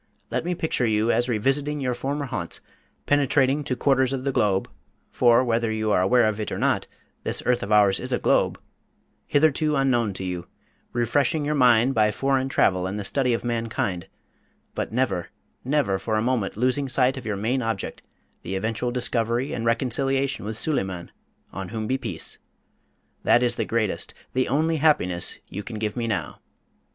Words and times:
Let 0.31 0.43
me 0.45 0.55
picture 0.55 0.87
you 0.87 1.11
as 1.11 1.29
revisiting 1.29 1.79
your 1.79 1.93
former 1.93 2.25
haunts, 2.25 2.59
penetrating 3.05 3.63
to 3.65 3.75
quarters 3.75 4.11
of 4.13 4.23
the 4.23 4.31
globe 4.31 4.67
(for, 5.11 5.43
whether 5.43 5.71
you 5.71 5.91
are 5.91 6.01
aware 6.01 6.25
of 6.25 6.39
it 6.39 6.51
or 6.51 6.57
not, 6.57 6.87
this 7.21 7.43
earth 7.45 7.61
of 7.61 7.71
ours 7.71 7.99
is 7.99 8.11
a 8.11 8.17
globe) 8.17 8.59
hitherto 9.27 9.75
unknown 9.75 10.13
to 10.13 10.23
you, 10.23 10.47
refreshing 10.91 11.45
your 11.45 11.53
mind 11.53 11.93
by 11.93 12.09
foreign 12.09 12.49
travel 12.49 12.87
and 12.87 12.97
the 12.97 13.03
study 13.03 13.31
of 13.31 13.43
mankind 13.43 14.07
but 14.73 14.91
never, 14.91 15.29
never 15.63 15.99
for 15.99 16.15
a 16.15 16.21
moment 16.23 16.57
losing 16.57 16.89
sight 16.89 17.15
of 17.15 17.27
your 17.27 17.37
main 17.37 17.61
object, 17.61 18.01
the 18.41 18.55
eventual 18.55 18.89
discovery 18.89 19.51
of 19.51 19.57
and 19.57 19.65
reconciliation 19.67 20.45
with 20.45 20.57
Suleyman 20.57 21.11
(on 21.53 21.69
whom 21.69 21.85
be 21.85 21.99
peace!). 21.99 22.39
That 23.21 23.43
is 23.43 23.55
the 23.55 23.65
greatest, 23.65 24.15
the 24.33 24.47
only 24.47 24.77
happiness 24.77 25.37
you 25.47 25.61
can 25.61 25.77
give 25.77 25.95
me 25.95 26.07
now. 26.07 26.39